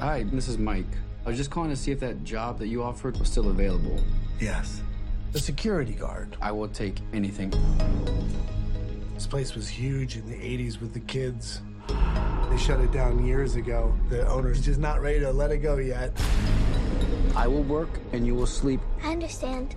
[0.00, 0.86] Hi, this is Mike.
[1.26, 3.98] I was just calling to see if that job that you offered was still available.
[4.38, 4.80] Yes.
[5.32, 6.36] The security guard.
[6.40, 7.52] I will take anything.
[9.14, 11.62] This place was huge in the 80s with the kids.
[11.88, 13.92] They shut it down years ago.
[14.08, 16.12] The owner's just not ready to let it go yet.
[17.34, 18.80] I will work and you will sleep.
[19.02, 19.74] I understand.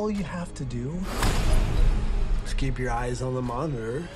[0.00, 0.98] All you have to do
[2.46, 4.08] is keep your eyes on the monitor.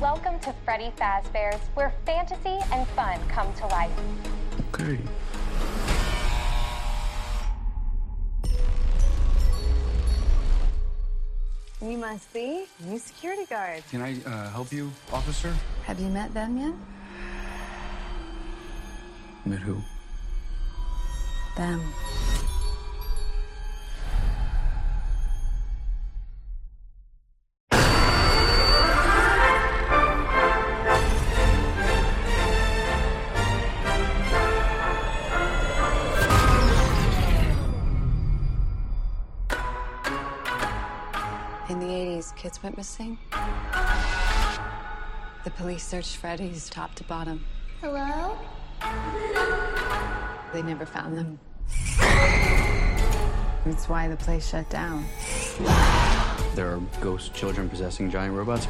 [0.00, 3.90] Welcome to Freddy Fazbear's, where fantasy and fun come to life.
[4.68, 5.00] Okay.
[11.82, 13.82] You must be new security guard.
[13.90, 15.52] Can I uh, help you, officer?
[15.82, 16.74] Have you met them yet?
[19.44, 19.82] Met who?
[21.56, 21.82] Them.
[42.64, 43.18] Went missing.
[45.44, 47.44] The police searched Freddy's top to bottom.
[47.82, 48.38] Hello?
[50.54, 51.38] They never found them.
[53.66, 55.04] That's why the place shut down.
[56.54, 58.66] There are ghost children possessing giant robots.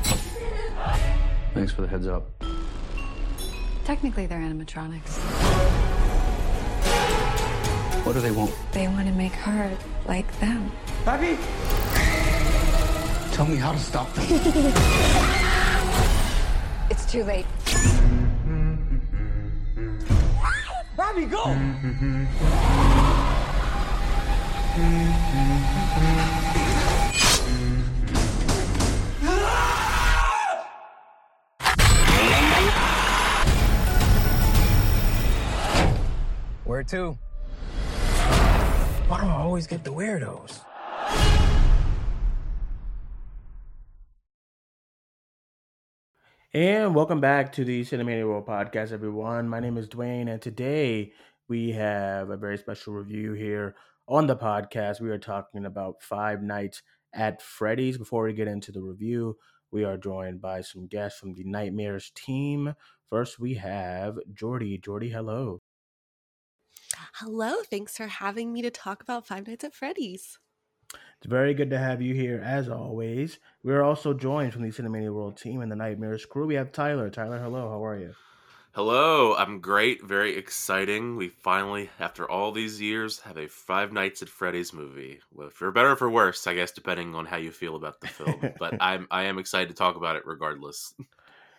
[1.55, 2.25] Thanks for the heads up.
[3.85, 5.19] Technically, they're animatronics.
[8.05, 8.53] What do they want?
[8.73, 10.73] They want to make her like them.
[11.05, 11.39] Happy?
[13.35, 14.25] Tell me how to stop them.
[16.89, 17.47] It's too late.
[20.97, 21.43] Robbie, go!
[36.65, 37.19] Where to?
[39.09, 40.61] Why do I always get the weirdos?
[46.55, 49.49] And welcome back to the Cinemania World Podcast, everyone.
[49.49, 51.13] My name is Duane, and today
[51.49, 53.75] we have a very special review here
[54.07, 55.01] on the podcast.
[55.01, 56.83] We are talking about Five Nights
[57.13, 57.99] at Freddy's.
[57.99, 59.37] Before we get into the review,
[59.73, 62.75] we are joined by some guests from the Nightmares team.
[63.11, 64.79] First, we have Jordy.
[64.79, 65.61] Jordy, hello.
[67.15, 70.39] Hello, thanks for having me to talk about Five Nights at Freddy's.
[71.25, 73.39] It's very good to have you here, as always.
[73.63, 76.47] We are also joined from the Cinemania World team and the Nightmares crew.
[76.47, 77.09] We have Tyler.
[77.09, 77.71] Tyler, hello.
[77.71, 78.15] How are you?
[78.73, 80.05] Hello, I'm great.
[80.05, 81.17] Very exciting.
[81.17, 85.21] We finally, after all these years, have a Five Nights at Freddy's movie.
[85.33, 88.09] Well, for better or for worse, I guess, depending on how you feel about the
[88.09, 88.53] film.
[88.59, 90.93] but I'm I am excited to talk about it regardless.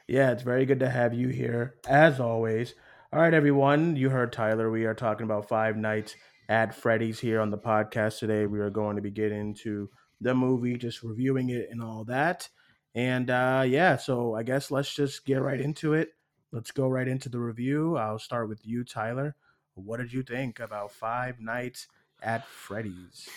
[0.07, 2.75] Yeah, it's very good to have you here, as always.
[3.11, 3.95] All right, everyone.
[3.95, 4.69] You heard Tyler.
[4.69, 6.15] We are talking about Five Nights
[6.49, 8.45] at Freddy's here on the podcast today.
[8.45, 9.89] We are going to be getting into
[10.21, 12.47] the movie, just reviewing it and all that.
[12.93, 16.09] And uh, yeah, so I guess let's just get right into it.
[16.51, 17.97] Let's go right into the review.
[17.97, 19.35] I'll start with you, Tyler.
[19.73, 21.87] What did you think about Five Nights
[22.21, 23.27] at Freddy's?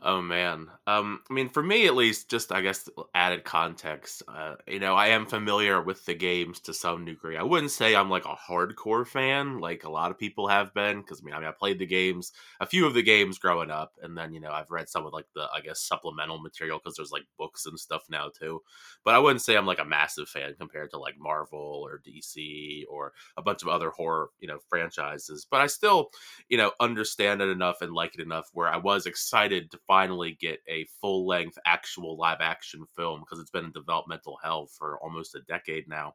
[0.00, 0.68] Oh man.
[0.86, 4.22] Um I mean for me at least just I guess added context.
[4.26, 7.36] Uh you know, I am familiar with the games to some degree.
[7.36, 11.02] I wouldn't say I'm like a hardcore fan like a lot of people have been
[11.02, 13.70] cuz I mean I mean I played the games, a few of the games growing
[13.70, 16.78] up and then you know I've read some of like the I guess supplemental material
[16.80, 18.62] cuz there's like books and stuff now too.
[19.04, 22.84] But I wouldn't say I'm like a massive fan compared to like Marvel or DC
[22.88, 25.46] or a bunch of other horror, you know, franchises.
[25.50, 26.10] But I still,
[26.48, 30.36] you know, understand it enough and like it enough where I was excited to finally
[30.40, 34.98] get a full length actual live action film because it's been in developmental hell for
[35.02, 36.14] almost a decade now.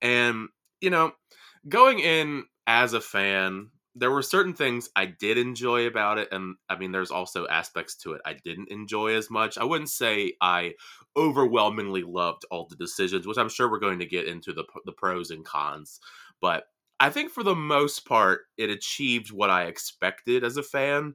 [0.00, 0.48] And,
[0.80, 1.12] you know,
[1.68, 6.28] going in as a fan, there were certain things I did enjoy about it.
[6.32, 9.58] And I mean, there's also aspects to it I didn't enjoy as much.
[9.58, 10.74] I wouldn't say I
[11.16, 14.92] overwhelmingly loved all the decisions, which I'm sure we're going to get into the, the
[14.92, 16.00] pros and cons.
[16.40, 16.64] But
[17.00, 21.14] I think for the most part, it achieved what I expected as a fan.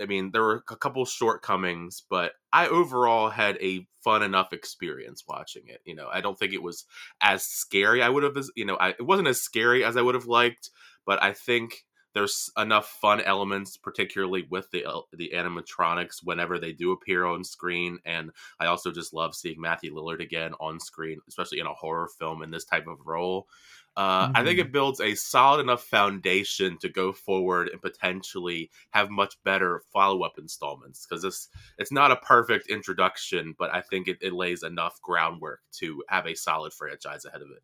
[0.00, 5.24] I mean, there were a couple shortcomings, but I overall had a fun enough experience
[5.26, 5.80] watching it.
[5.84, 6.84] You know, I don't think it was
[7.20, 8.02] as scary.
[8.02, 10.70] I would have, you know, I, it wasn't as scary as I would have liked,
[11.06, 11.84] but I think
[12.14, 17.98] there's enough fun elements, particularly with the the animatronics whenever they do appear on screen,
[18.04, 18.30] and
[18.60, 22.42] I also just love seeing Matthew Lillard again on screen, especially in a horror film
[22.42, 23.48] in this type of role.
[23.96, 24.36] Uh, mm-hmm.
[24.36, 24.62] I think Mhm.
[24.62, 30.22] it builds a solid enough foundation to go forward and potentially have much better follow
[30.22, 31.48] up installments because this
[31.78, 36.26] it's not a perfect introduction, but I think it, it lays enough groundwork to have
[36.26, 37.62] a solid franchise ahead of it.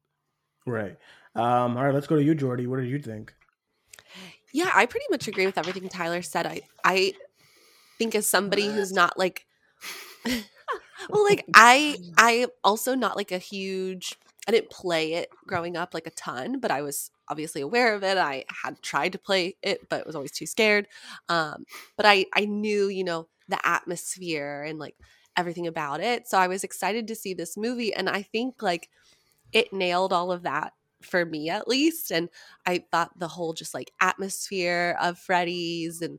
[0.67, 0.99] Right.
[1.35, 2.67] Um, all right, let's go to you, Jordy.
[2.67, 3.35] What did you think?
[4.53, 6.47] Yeah, I pretty much agree with everything Tyler said.
[6.47, 7.15] I I
[7.99, 9.47] think as somebody who's not like
[10.27, 15.95] well like I I also not like a huge I didn't play it growing up
[15.95, 18.19] like a ton, but I was obviously aware of it.
[18.19, 20.89] I had tried to play it, but was always too scared.
[21.29, 21.67] Um,
[21.97, 24.97] but I I knew, you know, the atmosphere and like
[25.37, 26.29] everything about it.
[26.29, 28.89] So I was excited to see this movie and I think like
[29.53, 30.73] it nailed all of that
[31.03, 32.29] for me at least and
[32.67, 36.19] I thought the whole just like atmosphere of Freddy's and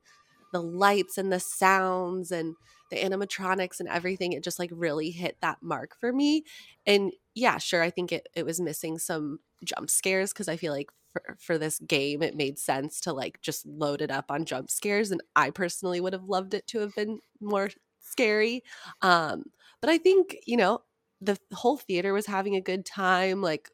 [0.53, 2.55] the lights and the sounds and
[2.89, 6.43] the animatronics and everything it just like really hit that mark for me
[6.85, 10.73] and yeah sure i think it, it was missing some jump scares because i feel
[10.73, 14.45] like for, for this game it made sense to like just load it up on
[14.45, 17.69] jump scares and i personally would have loved it to have been more
[17.99, 18.63] scary
[19.01, 19.43] um
[19.81, 20.81] but i think you know
[21.21, 23.69] the whole theater was having a good time like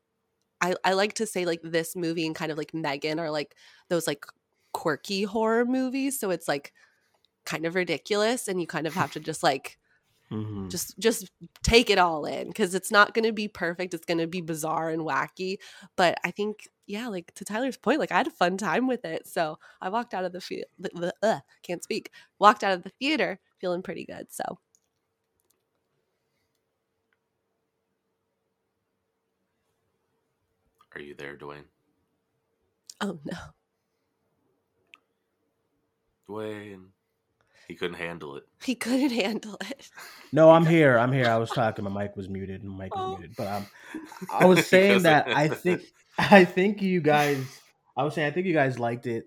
[0.61, 3.55] i i like to say like this movie and kind of like M3GAN are like
[3.89, 4.25] those like
[4.73, 6.73] quirky horror movies so it's like
[7.45, 9.77] kind of ridiculous and you kind of have to just like
[10.31, 10.69] Mhm.
[10.71, 11.31] just just
[11.63, 14.41] take it all in because it's not going to be perfect it's going to be
[14.41, 15.57] bizarre and wacky
[15.95, 19.05] but i think yeah like to tyler's point like i had a fun time with
[19.05, 20.65] it so i walked out of the field
[21.21, 22.09] uh, can't speak
[22.39, 24.57] walked out of the theater feeling pretty good so
[30.95, 31.65] Are you there, Duane?
[33.01, 33.37] oh no
[36.27, 36.93] Duane.
[37.67, 38.43] He couldn't handle it.
[38.63, 39.89] he couldn't handle it
[40.31, 40.97] No, I'm here.
[40.97, 41.27] I'm here.
[41.27, 41.83] I was talking.
[41.85, 42.63] My mic was muted.
[42.63, 43.17] My mic was Oh.
[43.17, 43.35] muted.
[43.37, 43.67] But um,
[44.31, 45.81] I was saying that I think
[46.17, 47.43] I think you guys.
[47.97, 49.25] I was saying I think you guys liked it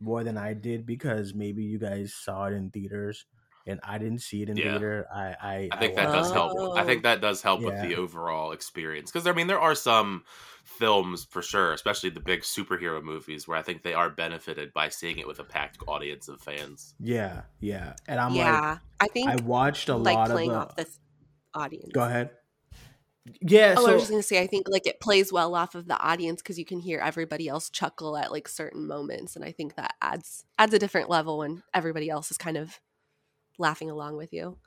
[0.00, 3.24] more than I did because maybe you guys saw it in theaters
[3.66, 4.70] and I didn't see it in Yeah.
[4.72, 5.06] theater.
[5.12, 6.52] I I, I think I that does help.
[6.76, 6.84] I Oh.
[6.84, 10.24] think that does help with the overall experience because I mean there are some
[10.64, 14.88] films for sure, especially the big superhero movies, where I think they are benefited by
[14.88, 16.94] seeing it with a packed audience of fans.
[17.00, 17.94] Yeah, yeah.
[18.08, 20.60] And I'm yeah i think I watched a like lot playing of the.
[20.70, 20.98] off this
[21.54, 22.30] audience Go ahead.
[23.40, 23.74] Yeah.
[23.76, 25.88] Oh, so I was just gonna say, I think like it plays well off of
[25.88, 29.50] the audience because you can hear everybody else chuckle at like certain moments, and I
[29.52, 32.78] think that adds adds a different level when everybody else is kind of
[33.58, 34.58] laughing along with you.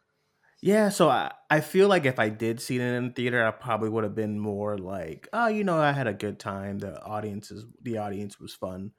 [0.62, 3.90] Yeah, so I, I feel like if I did see it in theater, I probably
[3.90, 6.80] would have been more like, oh, you know, I had a good time.
[6.80, 8.92] The audiences, the audience was fun,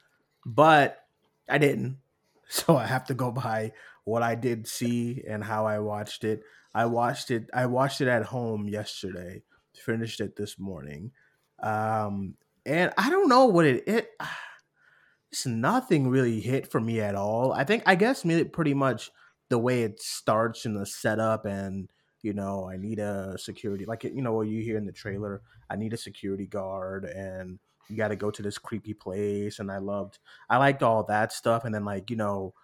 [0.45, 1.07] but
[1.49, 1.99] I didn't.
[2.53, 3.71] So I have to go by
[4.03, 6.43] what I did see and how I watched it.
[6.75, 7.49] I watched it.
[7.55, 9.45] I watched it at home yesterday.
[9.73, 11.13] Finished it this morning,
[11.61, 12.35] um,
[12.67, 13.87] and I don't know what it.
[13.87, 14.11] It
[15.33, 17.53] just nothing really hit for me at all.
[17.53, 19.11] I think I guess me pretty much
[19.50, 21.88] the way it starts in the setup and
[22.23, 25.08] you know i need a security like you know what you hear in the mm-hmm.
[25.08, 27.58] trailer i need a security guard and
[27.91, 30.19] you got to go to this creepy place and i loved
[30.49, 31.64] i liked all that stuff.
[31.64, 32.55] And then like you know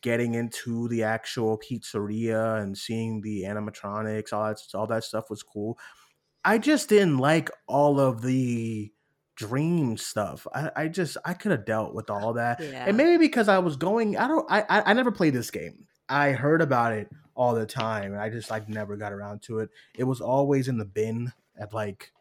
[0.00, 5.42] getting into the actual pizzeria and seeing the animatronics all that all that stuff was
[5.42, 5.78] cool.
[6.44, 8.92] I just didn't like all of the
[9.36, 10.46] dream stuff.
[10.54, 12.60] I, I just i could have dealt with all that.
[12.60, 12.84] Yeah.
[12.86, 15.86] and maybe because I was going, I don't, I, I, I never played this game.
[16.08, 19.60] I heard about it all the time, and I just like never got around to
[19.60, 19.70] it.
[19.96, 22.12] It was always in the bin at like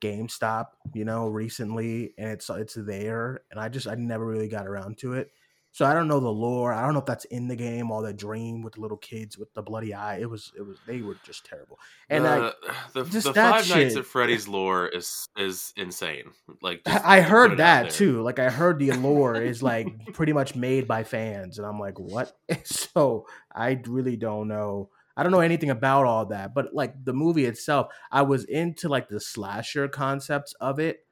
[0.00, 4.66] GameStop, you know, recently, and it's it's there, and I just I never really got
[4.66, 5.30] around to it.
[5.78, 6.72] So I don't know the lore.
[6.72, 7.92] I don't know if that's in the game.
[7.92, 10.18] All the dream with the little kids with the bloody eye.
[10.18, 11.78] It was it was they were just terrible.
[12.10, 12.50] And I,
[12.94, 13.96] the, just the Five Nights shit.
[13.96, 16.32] at Freddy's lore is is insane.
[16.62, 18.22] Like I heard that too.
[18.22, 21.96] Like I heard the allure is like pretty much made by fans, and I'm like,
[22.00, 22.32] what?
[22.64, 24.90] so I really don't know.
[25.16, 28.88] I don't know anything about all that, but like the movie itself, I was into
[28.88, 31.06] like the slasher concepts of it.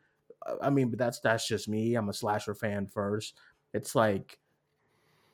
[0.45, 1.95] Uh, I mean, but that's that's just me.
[1.95, 3.39] I'm a slasher fan first.
[3.73, 4.41] It's like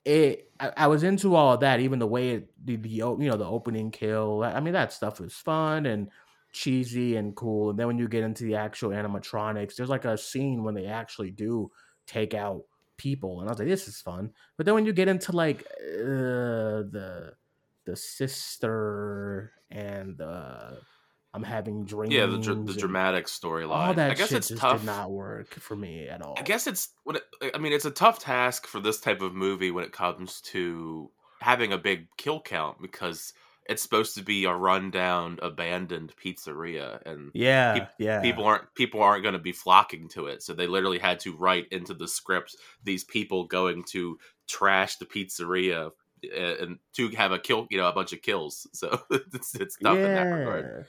[0.04, 0.50] it.
[0.58, 3.36] I, I was into all of that, even the way it, the, the you know
[3.36, 4.42] the opening kill.
[4.44, 6.08] I mean, that stuff was fun and
[6.52, 7.70] cheesy and cool.
[7.70, 10.86] And then when you get into the actual animatronics, there's like a scene when they
[10.86, 11.70] actually do
[12.06, 12.64] take out
[12.96, 14.32] people, and I was like, this is fun.
[14.56, 17.32] But then when you get into like uh, the
[17.84, 20.78] the sister and the
[21.34, 22.12] I'm having dreams.
[22.12, 23.70] Yeah, the dr- the dramatic storyline.
[23.70, 24.80] all that I guess shit it's just tough.
[24.80, 26.34] did not work for me at all.
[26.38, 27.72] I guess it's what it, I mean.
[27.72, 31.10] It's a tough task for this type of movie when it comes to
[31.40, 33.32] having a big kill count because
[33.66, 38.20] it's supposed to be a rundown, abandoned pizzeria, and Yeah, peop- yeah.
[38.20, 40.42] people aren't people aren't going to be flocking to it.
[40.42, 45.06] So they literally had to write into the script these people going to trash the
[45.06, 45.92] pizzeria
[46.24, 48.66] uh, and to have a kill, you know, a bunch of kills.
[48.74, 50.86] So it's it's tough in that regard.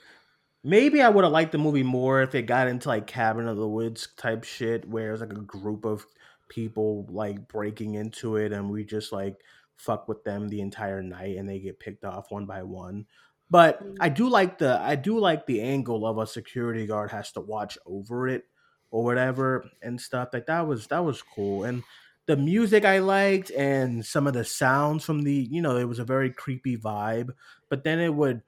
[0.64, 3.58] Maybe I would have liked the movie more if it got into like Cabin of
[3.58, 6.06] the Woods type shit, where it's like a group of
[6.48, 9.36] people like breaking into it, and we just like
[9.76, 13.06] fuck with them the entire night, and they get picked off one by one.
[13.50, 17.30] But I do like the I do like the angle of a security guard has
[17.32, 18.44] to watch over it
[18.90, 20.30] or whatever and stuff.
[20.32, 21.64] Like that was that was cool.
[21.64, 21.82] And
[22.26, 25.98] the music I liked and some of the sounds from the you know it was
[25.98, 27.30] a very creepy vibe.
[27.68, 28.42] But then it would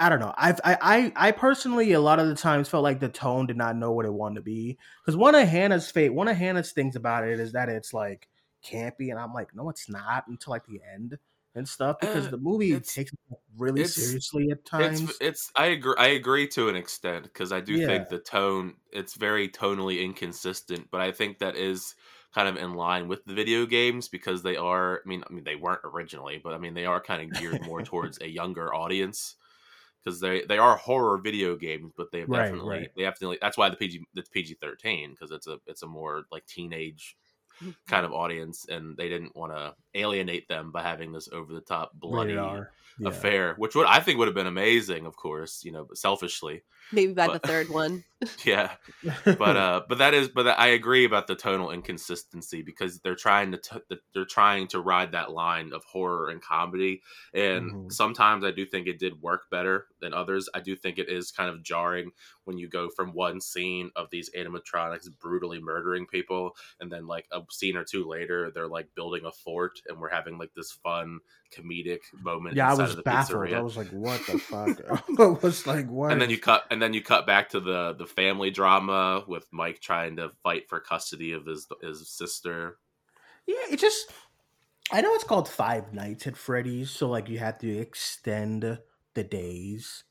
[0.00, 0.32] I don't know.
[0.36, 3.56] I've, I I I personally a lot of the times felt like the tone did
[3.56, 6.72] not know what it wanted to be because one of Hannah's fate one of Hannah's
[6.72, 8.28] things about it is that it's like
[8.64, 11.18] campy and I'm like no it's not until like the end
[11.56, 15.10] and stuff because Uh, the movie takes it really seriously at times.
[15.10, 17.78] It's it's I agree I agree to an extent because I do Yeah.
[17.78, 21.96] think the tone it's very tonally inconsistent, but I think that is
[22.32, 25.44] kind of in line with the video games because they are I mean I mean
[25.44, 28.72] they weren't originally, but I mean they are kind of geared more towards a younger
[28.72, 29.34] audience
[30.08, 32.90] because they they are horror video games, but they Right, definitely right.
[32.96, 36.24] they definitely that's why the PG it's PG thirteen because it's a it's a more
[36.32, 37.16] like teenage
[37.60, 37.70] mm-hmm.
[37.86, 41.60] kind of audience and they didn't want to alienate them by having this over the
[41.60, 42.70] top bloody Rated R.
[43.00, 43.08] Yeah.
[43.10, 47.12] affair, which would I think would have been amazing, of course, you know, selfishly, Maybe
[47.12, 48.04] by But- the third one.
[48.44, 48.72] yeah.
[49.24, 53.52] But uh, but that is, but I agree about the tonal inconsistency because they're trying
[53.52, 57.02] to t- they're trying to ride that line of horror and comedy,
[57.32, 57.92] and Mhm.
[57.92, 60.48] sometimes I do think it did work better than others.
[60.52, 62.10] I do think it is kind of jarring
[62.42, 67.26] when you go from one scene of these animatronics brutally murdering people, and then like
[67.30, 70.72] a scene or two later, they're like building a fort, and we're having like this
[70.72, 71.20] fun
[71.56, 72.56] comedic moment.
[72.56, 73.48] yeah, I was baffled.
[73.48, 74.78] pizzeria I was like, "What the fuck?"
[75.18, 77.94] I was like, "What?" and then you cut and then you cut back to the
[77.94, 82.78] the family drama with Mike trying to fight for custody of his his sister.
[83.46, 84.12] Yeah, it just
[84.90, 88.78] I know it's called Five Nights at Freddy's, so like you have to extend
[89.14, 90.04] the days.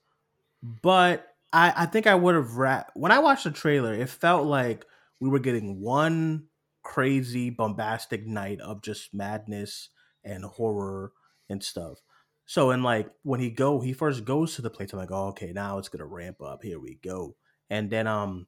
[0.61, 4.45] But I I think I would have ra- when I watched the trailer, it felt
[4.45, 4.85] like
[5.19, 6.47] we were getting one
[6.83, 9.89] crazy bombastic night of just madness
[10.23, 11.11] and horror
[11.49, 11.99] and stuff.
[12.45, 15.27] So and like when he go he first goes to the place, I'm like, oh,
[15.29, 16.63] okay, now it's gonna ramp up.
[16.63, 17.35] Here we go.
[17.69, 18.47] And then um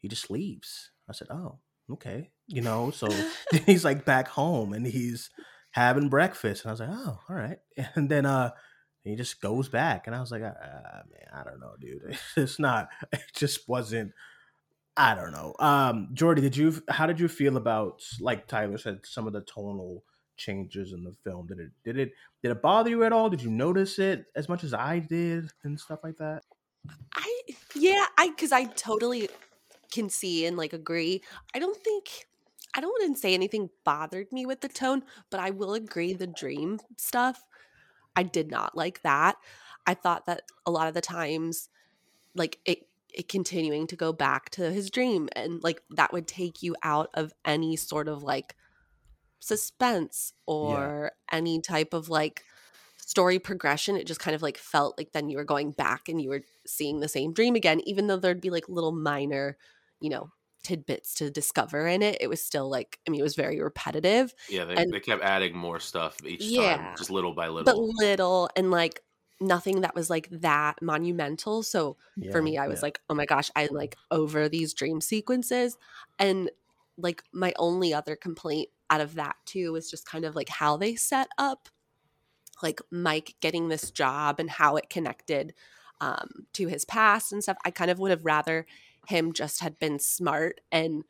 [0.00, 0.90] he just leaves.
[1.08, 1.58] I said, Oh,
[1.92, 2.30] okay.
[2.46, 3.08] You know, so
[3.66, 5.30] he's like back home and he's
[5.72, 6.64] having breakfast.
[6.64, 7.58] And I was like, Oh, all right.
[7.94, 8.50] And then uh
[9.02, 10.06] he just goes back.
[10.06, 12.18] And I was like, ah, man, I don't know, dude.
[12.36, 14.12] It's not it just wasn't
[14.96, 15.54] I don't know.
[15.58, 19.40] Um, Jordy, did you how did you feel about like Tyler said, some of the
[19.40, 20.04] tonal
[20.40, 21.46] changes in the film?
[21.46, 23.30] Did it did it did it bother you at all?
[23.30, 26.42] Did you notice it as much as I did and stuff like that?
[27.14, 27.40] I
[27.76, 29.28] yeah, I because I totally
[29.92, 31.22] can see and like agree.
[31.54, 32.26] I don't think
[32.74, 36.14] I don't want to say anything bothered me with the tone, but I will agree
[36.14, 37.44] the dream stuff.
[38.16, 39.36] I did not like that.
[39.86, 41.68] I thought that a lot of the times,
[42.34, 46.62] like it it continuing to go back to his dream and like that would take
[46.62, 48.54] you out of any sort of like
[49.40, 52.44] suspense or any type of like
[52.96, 56.20] story progression it just kind of like felt like then you were going back and
[56.22, 59.56] you were seeing the same dream again even though there'd be like little minor
[60.00, 60.30] you know
[60.62, 64.32] tidbits to discover in it it was still like i mean it was very repetitive
[64.50, 66.76] Yeah, they, And- they kept adding more stuff each Yeah.
[66.76, 67.64] time, just little by little.
[67.64, 69.02] but little and like
[69.40, 71.96] nothing that was like that monumental so
[72.30, 72.86] for me i was yeah.
[72.86, 75.78] like oh my gosh i'm like over these dream sequences
[76.18, 76.50] and
[76.98, 80.76] like my only other complaint out of that too was just kind of like how
[80.76, 81.68] they set up
[82.62, 85.54] like mike getting this job and how it connected
[86.02, 87.58] um, to his past and stuff.
[87.64, 88.66] I kind of would have rather
[89.06, 91.04] him just had been smart and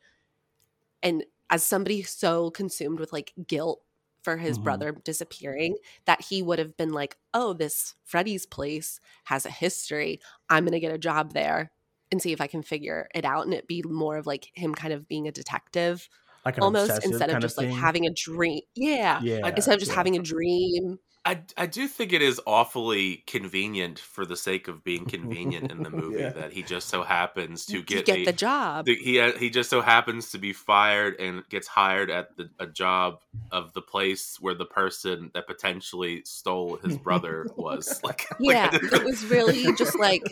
[1.03, 3.81] and as somebody so consumed with like guilt
[4.23, 4.63] for his Mhm.
[4.63, 10.19] brother disappearing that he would have been like oh this freddy's place has a history.
[10.49, 11.71] I'm going to get a job there
[12.11, 13.45] and see if i can figure it out.
[13.45, 16.07] And it be more of like him kind of being a detective
[16.45, 19.91] Like almost instead of kind just like having a dream yeah yeah, instead of just
[19.91, 19.95] yeah.
[19.95, 24.83] having a dream I, I do think it is awfully convenient for the sake of
[24.83, 26.29] being convenient in the movie Yeah.
[26.31, 28.85] that he just so happens to get, get a, the job.
[28.85, 32.49] the- he uh, he just so happens to be fired and gets hired at the,
[32.59, 33.19] a job
[33.51, 38.69] of the place where the person that potentially stole his brother was like like, yeah,
[38.73, 40.23] it was really just like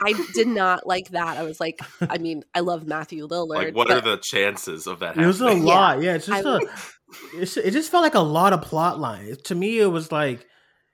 [0.00, 1.36] I did not like that.
[1.36, 3.48] I was like, I mean, I love Matthew Lillard.
[3.56, 5.66] like what but are the chances of that It was a happening?
[5.66, 5.74] Yeah.
[5.74, 6.02] lot.
[6.02, 6.60] Yeah, it's just I- a.
[7.34, 9.38] It's, it just felt like a lot of plot lines.
[9.42, 10.46] To me, it was like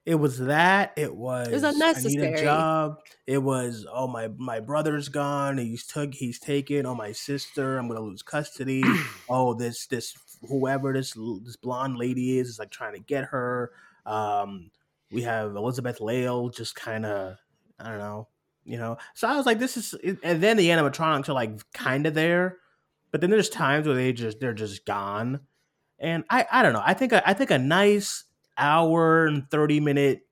[0.06, 0.92] it was that.
[0.96, 1.48] It was.
[1.48, 2.32] I need unnecessary.
[2.32, 2.96] a job.
[3.26, 3.86] It was.
[3.92, 5.58] Oh my, my brother's gone.
[5.58, 6.14] He's took.
[6.14, 6.86] He's taken.
[6.86, 7.78] Oh my sister.
[7.78, 8.82] I'm gonna lose custody.
[9.28, 10.14] oh this this
[10.48, 13.72] whoever this this blonde lady is is like trying to get her.
[14.06, 14.70] Um,
[15.12, 17.36] we have Elizabeth Lail just kind of.
[17.78, 18.28] I don't know.
[18.64, 18.96] You know.
[19.14, 19.94] So I was like, this is.
[20.22, 22.56] And then the animatronics are like kind of there,
[23.12, 25.40] but then there's times where they just they're just gone
[26.00, 26.82] and I I don't know.
[26.84, 28.24] I think a, I think a nice
[28.56, 30.22] hour and thirty minute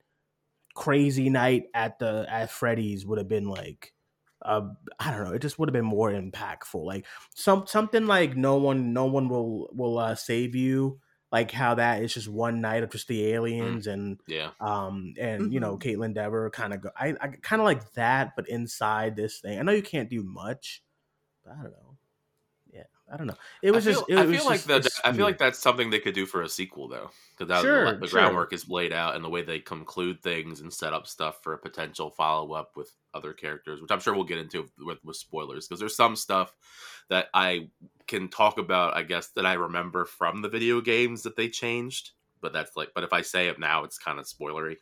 [0.75, 3.93] crazy night at the at Freddy's would have been like
[4.41, 4.61] uh
[4.99, 5.33] I don't know.
[5.33, 6.83] It just would have been more impactful.
[6.83, 10.99] Like some something like no one no one will will uh, save you.
[11.31, 15.53] Like how that is just one night of just the aliens and yeah um and
[15.53, 16.89] you know Kaitlyn Dever kind of go.
[16.97, 20.23] I I kind of like that, but inside this thing, I know you can't do
[20.23, 20.81] much,
[21.43, 21.88] but I don't know.
[23.09, 23.35] Yeah, I don't know.
[23.61, 24.09] It was I feel, just.
[24.11, 24.87] It I was feel like just- that.
[25.03, 27.99] I feel like that's something they could do for a sequel, though, because Sure, the,
[27.99, 28.19] the sure.
[28.21, 31.53] groundwork is laid out and the way they conclude things and set up stuff for
[31.53, 35.15] a potential follow up with other characters, which I'm sure we'll get into with, with
[35.17, 35.67] spoilers.
[35.67, 36.53] Because there's some stuff
[37.09, 37.69] that I
[38.07, 42.11] can talk about, I guess, that I remember from the video games that they changed.
[42.41, 44.77] But that's like, but if I say it now, it's kind of spoilery.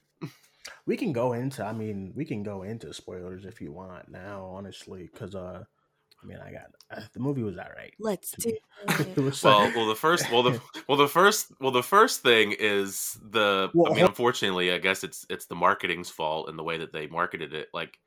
[0.85, 1.65] we can go into.
[1.65, 5.63] I mean, we can go into spoilers if you want now, honestly, because uh,
[6.23, 7.93] I mean, I got uh, the movie was all right.
[7.99, 8.49] Let's do
[8.87, 9.17] it.
[9.17, 12.53] it was Well, well, the first, well, the well, the first, well, the first thing
[12.57, 13.69] is the.
[13.73, 16.91] Well, I mean, unfortunately, I guess it's it's the marketing's fault and the way that
[16.93, 17.67] they marketed it.
[17.73, 17.97] Like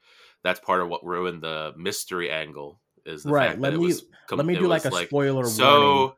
[0.42, 2.80] that's part of what ruined the mystery angle.
[3.06, 4.84] Is the Right, fact let that it me- was com- let me it do like
[4.84, 5.50] was, a spoiler warning.
[5.50, 6.16] So,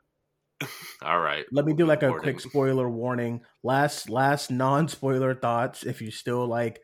[1.03, 2.23] all right, Let me do like a warning.
[2.23, 3.43] quick spoiler warning.
[3.63, 5.85] Last last non spoiler thoughts.
[5.85, 6.81] If you still like,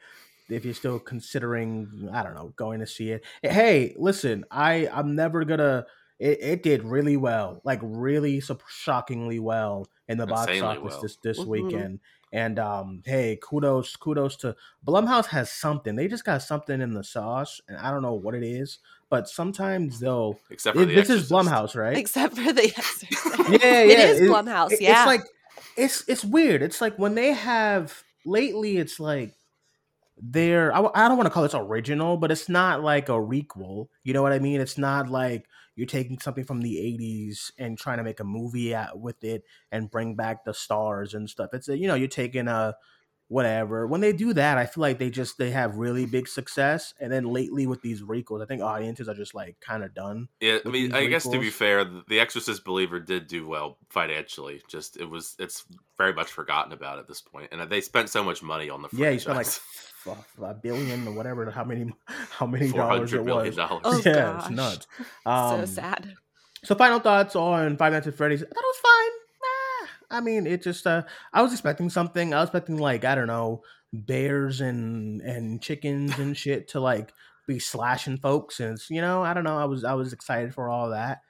[0.48, 3.24] if you're still considering, I don't know, going to see it.
[3.42, 5.86] Hey, listen, I I'm never gonna.
[6.18, 11.00] It, it did really well, like really sup- shockingly well in the box office well.
[11.02, 11.46] this this Mhm.
[11.46, 12.00] weekend.
[12.32, 14.54] And um, hey, kudos kudos to
[14.86, 15.96] Blumhouse has something.
[15.96, 19.28] They just got something in the sauce, and I don't know what it is, but
[19.28, 20.38] sometimes they'll.
[20.50, 21.96] Except for It, the this is Blumhouse, right?
[21.96, 23.12] Except for the Exorcist.
[23.62, 24.04] yeah, It yeah.
[24.08, 25.02] is Blumhouse, it- yeah.
[25.02, 25.22] It's like
[25.76, 26.60] it's it's weird.
[26.62, 28.76] It's like when they have lately.
[28.76, 29.34] It's like
[30.20, 30.74] they're.
[30.74, 33.88] I, I don't want to call this original, but it's not like a requel.
[34.04, 34.60] You know what I mean?
[34.60, 38.74] It's not like you're taking something from the '80s and trying to make a movie
[38.74, 41.50] out with it and bring back the stars and stuff.
[41.52, 42.76] It's a, you know you're taking a
[43.28, 43.86] whatever.
[43.86, 46.94] When they do that, I feel like they just they have really big success.
[47.00, 50.28] And then lately with these requels, I think audiences are just like kind of done.
[50.40, 54.62] Yeah, I mean, I guess to be fair, the Exorcist Believer did do well financially.
[54.68, 55.64] Just it was, it's
[55.96, 58.82] very much forgotten about at this point, and uh, they spent so much money on
[58.82, 59.87] the Yeah, you spent like franchise.
[60.42, 61.50] A billion or whatever.
[61.50, 61.92] How many?
[62.06, 63.56] How many dollars it was?
[63.56, 63.82] dollars.
[63.84, 64.42] Oh, yeah, gosh.
[64.42, 64.86] it's nuts.
[65.24, 66.14] so Um, sad.
[66.64, 68.42] So, final thoughts on Five Nights at Freddy's.
[68.42, 69.12] I thought it was fine.
[69.44, 70.86] Ah, I mean, it just.
[70.86, 72.34] Uh, I was expecting something.
[72.34, 77.12] I was expecting like I don't know, bears and and chickens and shit to like
[77.46, 79.56] be slashing folks, and it's, you know, I don't know.
[79.56, 81.22] I was I was excited for all that,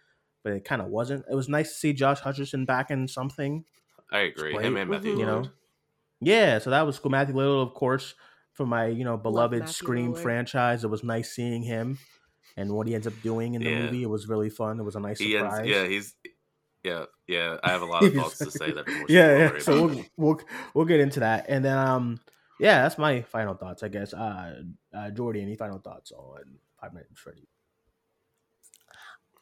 [0.43, 1.25] but it kind of wasn't.
[1.31, 3.65] It was nice to see Josh Hutcherson back in something.
[4.11, 4.55] I agree.
[4.57, 5.19] Him and Matthew Mhm.
[5.21, 5.51] You know,
[6.21, 7.11] Yeah, so that was cool.
[7.11, 8.15] Matthew Lillard, of course,
[8.59, 10.18] for my you know beloved Scream Lillard.
[10.23, 10.85] franchise.
[10.85, 11.97] It was nice seeing him
[12.57, 13.83] and what he ends up doing in the Yeah.
[13.85, 14.03] movie.
[14.03, 14.79] It was really fun.
[14.81, 15.71] It was a nice He ends, surprise.
[15.71, 16.14] yeah, he's
[16.85, 17.57] yeah, yeah.
[17.62, 18.87] I have a lot of thoughts to say that.
[18.87, 19.59] We yeah, yeah.
[19.61, 20.40] so we'll, we'll
[20.75, 22.21] we'll get into that, and then um,
[22.61, 24.12] yeah, that's my final thoughts, I guess.
[24.12, 27.49] Uh, uh Jordy, any final thoughts on Five Nights at Freddy?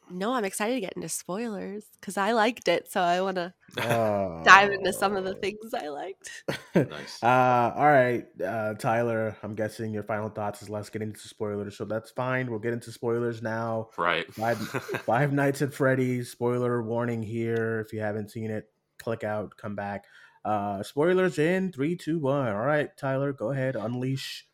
[0.09, 3.53] No, I'm excited to get into spoilers because I liked it, so I want to
[3.77, 6.29] Uh, dive into some of the things I liked.
[6.75, 7.21] Nice.
[7.23, 9.35] Uh, all right, uh, Tyler.
[9.43, 11.75] I'm guessing your final thoughts is let's get into spoilers.
[11.75, 12.49] So that's fine.
[12.49, 13.89] We'll get into spoilers now.
[13.97, 14.31] right.
[14.33, 14.57] Five
[15.05, 16.29] Five Nights at Freddy's.
[16.31, 17.79] Spoiler warning here.
[17.85, 20.05] If you haven't seen it, click out, come back.
[20.45, 22.47] Uh, spoilers in three, two, one.
[22.47, 24.47] All right, Tyler, go ahead, unleash.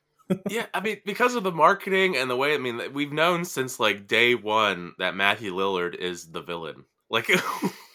[0.50, 3.80] Yeah, I mean, because of the marketing and the way, I mean, we've known since
[3.80, 6.86] like day one that Matthew Lillard is the villain.
[7.10, 7.44] Like, like,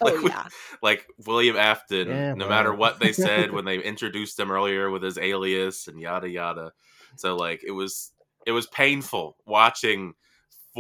[0.01, 0.47] Oh we- yeah,
[0.83, 5.03] like William Afton, Yeah, no matter what they said when they introduced him earlier with
[5.03, 6.73] his alias and yada yada.
[7.17, 8.13] So like it was
[8.47, 10.15] it was painful watching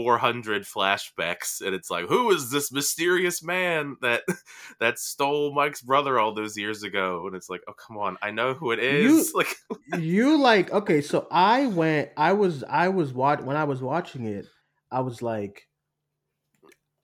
[0.04, 4.22] 400 flashbacks and it's like who is this mysterious man that
[4.80, 7.26] that stole mike's brother all those years ago?
[7.26, 8.16] And it's like oh come on.
[8.22, 9.32] I know who it is.
[9.32, 9.56] You- like
[9.98, 14.26] you like okay so i went i was i was watch when i was watching
[14.26, 14.46] it
[14.90, 15.66] i was like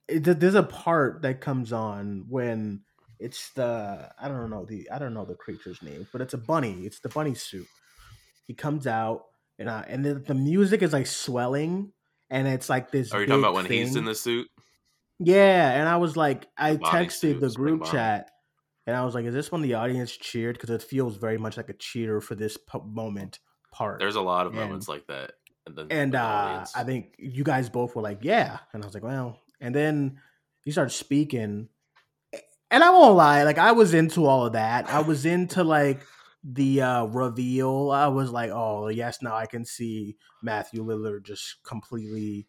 [0.08, 2.82] it, there's a part that comes on when
[3.18, 6.38] it's the i don't know the i don't know the creature's name but it's a
[6.38, 7.66] bunny it's the bunny suit.
[8.46, 9.24] He comes out
[9.58, 11.92] and I, and the, the music is like swelling
[12.34, 14.48] and it's like this are you talking about when he's in the suit
[15.18, 18.30] Yeah, and I was like, I Bonnie texted the group chat,
[18.86, 20.56] and I was like, "Is this when the audience cheered?
[20.56, 23.38] Because it feels very much like a cheer for this po- moment
[23.72, 25.32] part." there's a lot of And- moments like that
[25.66, 26.64] and, then and uh.
[26.74, 30.18] I think you guys both were like, "Yeah," and I was like, "Well," and then
[30.64, 31.68] you started speaking,
[32.70, 34.90] and I won't lie, like I was into all of that.
[34.92, 36.00] I was into like
[36.44, 37.90] the uh reveal.
[37.90, 42.48] I was like, "Oh yes, now I can see Matthew Lillard just completely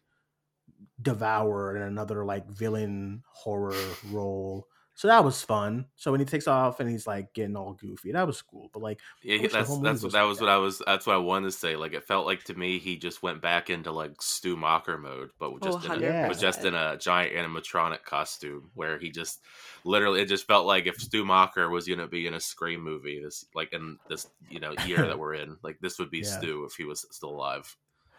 [1.00, 5.84] devour in another like villain horror role." So that was fun.
[5.94, 8.70] So when he takes off and he's like getting all goofy, that was cool.
[8.72, 10.82] But like, Yeah, I that's whole movie that's was that like was what I was.
[10.86, 11.76] That's what I wanted to say.
[11.76, 15.32] Like it felt like to me, he just went back into like Stu Macher mode,
[15.38, 16.28] but with Oh, just in a, Yeah.
[16.28, 19.42] but just in a giant animatronic costume, where he just
[19.84, 22.80] literally it just felt like if Stu Macher was going to be in a Scream
[22.82, 26.20] movie, this like in this you know year that we're in, like this would be
[26.20, 26.24] Yeah.
[26.24, 27.76] Stu if he was still alive.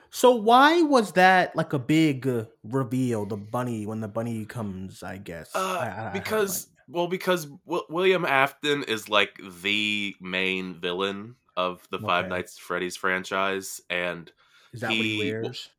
[0.10, 3.26] So why was that like a big uh, reveal?
[3.26, 5.56] The bunny when the bunny comes, I guess.
[5.56, 11.86] Uh, I- I- because well, because w- William Afton is like the main villain of
[11.92, 14.32] the Five Nights at Freddy's franchise, and
[14.74, 15.70] is that what he he- wears?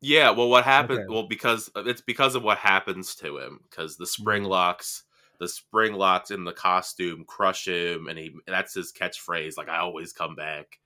[0.00, 1.00] Yeah, well, what happened?
[1.00, 1.08] Okay.
[1.12, 3.60] Well, because uh, it's because of what happens to him.
[3.68, 4.48] Because the spring Mm.
[4.48, 5.02] locks,
[5.40, 9.56] the spring locks in the costume crush him, and he that's his catchphrase.
[9.56, 10.78] Like I always come back,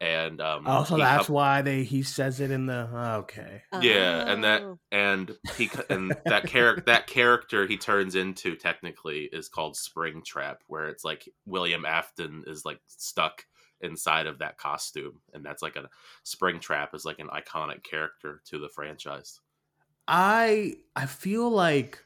[0.00, 2.88] and um, Oh, so that's come- why they he says it in the
[3.20, 3.62] okay.
[3.80, 4.78] Yeah, and that- Oh.
[4.92, 10.88] and he and that character that character he turns into technically is called Springtrap, where
[10.88, 13.44] it's like William Afton is like stuck
[13.80, 15.88] inside of that costume, and that's like a
[16.24, 19.40] Springtrap is like an iconic character to the franchise.
[20.06, 22.04] I I feel like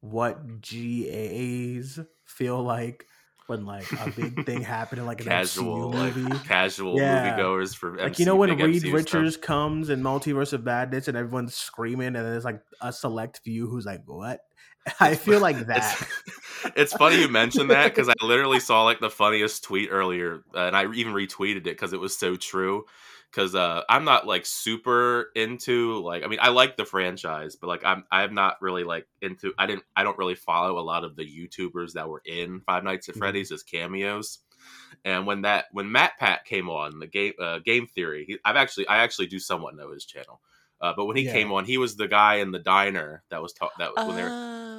[0.00, 3.06] what GAs feel like
[3.48, 6.38] when like a big thing happened in like an casual, MCU like movie.
[6.46, 7.36] casual Yeah.
[7.36, 9.46] moviegoers for Like you know when Reed MCU Richards stuff.
[9.46, 13.86] comes in Multiverse of Madness and everyone's screaming and there's like a select few who's
[13.86, 14.40] like what?
[15.00, 16.00] I feel like that.
[16.64, 20.44] It's, it's funny you mentioned that because I literally saw like the funniest tweet earlier,
[20.54, 22.84] uh, and I even retweeted it because it was so true.
[23.30, 27.66] Because uh, I'm not like super into like I mean I like the franchise, but
[27.68, 31.04] like I'm I'm not really like into I didn't I don't really follow a lot
[31.04, 33.32] of the YouTubers that were in Five Nights at Mhm.
[33.32, 34.38] Freddy's as cameos.
[35.04, 38.86] And when that when MatPat came on the game uh, game theory, he, I've actually
[38.88, 40.40] I actually do somewhat know his channel.
[40.80, 41.28] Uh, but when he Yeah.
[41.28, 44.16] came on, he was the guy in the diner that was ta- that was when
[44.16, 44.34] they were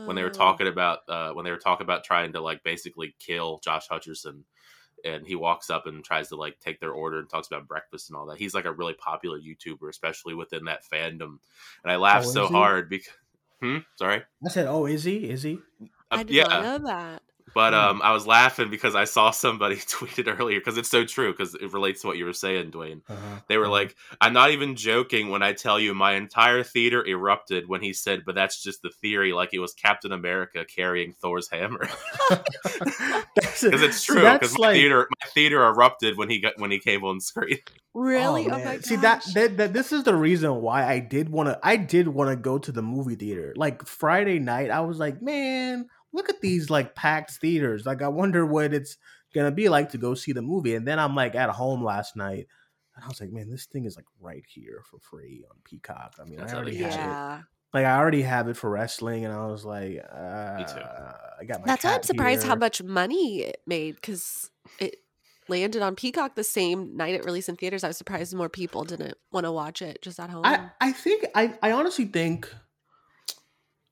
[0.06, 0.30] when they were Oh.
[0.30, 4.44] talking about uh, when they were talking about trying to like basically kill Josh Hutcherson,
[5.06, 8.10] and he walks up and tries to like take their order and talks about breakfast
[8.10, 8.38] and all that.
[8.38, 11.40] He's like a really popular YouTuber, especially within that fandom.
[11.84, 12.50] And I laughed Oh, so he?
[12.50, 13.14] hard because,
[13.62, 15.30] hmm, sorry, I said, "Oh, is he?
[15.30, 15.60] Is he?"
[16.12, 17.24] I Uh, did yeah, not know that.
[17.54, 17.80] But Hmm.
[17.80, 21.56] um, I was laughing because I saw somebody tweeted earlier because it's so true because
[21.56, 23.02] it relates to what you were saying, Duane.
[23.10, 23.40] Uh-huh.
[23.48, 23.72] They were Uh-huh.
[23.74, 27.94] like, I'm not even joking when I tell you my entire theater erupted when he
[27.94, 31.88] said, but that's just the theory, like it was Captain America carrying Thor's hammer.
[33.36, 34.16] Because it's true.
[34.16, 37.20] Because that's my like- theater my theater erupted when he got when he came on
[37.20, 37.58] screen.
[37.96, 38.46] Really?
[38.46, 38.66] Oh, man.
[38.66, 38.84] my gosh.
[38.86, 42.08] See that, that that this is the reason why I did want to I did
[42.08, 43.52] want to go to the movie theater.
[43.58, 47.86] Like Friday night, I was like, man, look at these like packed theaters.
[47.86, 48.98] Like I wonder what it's
[49.34, 50.76] gonna be like to go see the movie.
[50.76, 52.48] And then I'm like at home last night,
[52.96, 56.16] and I was like, man, this thing is like right here for free on Peacock.
[56.20, 57.40] I mean, That's I already have you.
[57.40, 57.46] it.
[57.72, 60.82] Like I already have it for wrestling, and I was like, uh, too.
[61.40, 61.68] I got my.
[61.68, 64.96] That's why I'm cat surprised how much money it made because it
[65.48, 67.84] landed on Peacock the same night it released in theaters.
[67.84, 70.46] I was surprised more people didn't want to watch it just at home.
[70.46, 72.54] I, I think I, I honestly think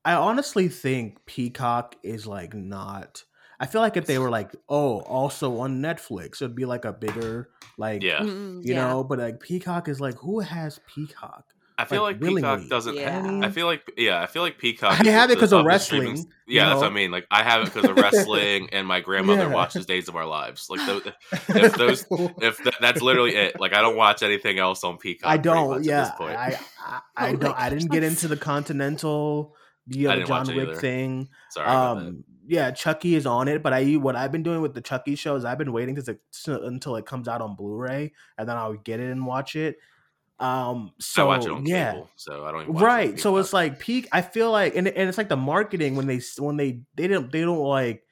[0.04, 3.24] I honestly think Peacock is like not
[3.60, 6.92] I feel like if they were like, oh, also on Netflix, it'd be like a
[6.92, 8.22] bigger like Yeah.
[8.22, 8.88] You yeah.
[8.88, 11.44] know, but like Peacock is like who has Peacock?
[11.80, 13.40] I feel Like, like, Peacock doesn't Yeah.
[13.42, 16.08] I feel like yeah, I feel like Peacock I have it 'cause of the streaming-
[16.10, 17.10] wrestling, Yeah, you that's what I mean.
[17.12, 19.54] Like I have it because of wrestling and my grandmother Yeah.
[19.54, 20.68] watches Days of Our Lives.
[20.70, 21.02] Like those,
[21.48, 22.06] if those
[22.40, 23.60] if th- that's literally it.
[23.60, 25.28] Like I don't watch anything else on Peacock.
[25.30, 25.68] I don't.
[25.70, 26.36] much Yeah, At this point.
[26.36, 27.58] I I, I Oh don't.
[27.58, 29.54] I didn't get into the Continental,
[29.88, 30.76] the uh, John Wick either.
[30.76, 31.28] thing.
[31.50, 34.80] Sorry um, yeah, Chucky is on it, but I what I've been doing with the
[34.80, 38.56] Chucky shows, I've been waiting to, to, until it comes out on Blu-ray, and then
[38.56, 39.76] I'll get it and watch it.
[40.40, 43.20] Um, so I watch it on yeah, cable, so I don't even it right.
[43.20, 44.08] So it's like peak.
[44.12, 47.30] I feel like, and and it's like the marketing when they when they they don't
[47.30, 48.02] they don't like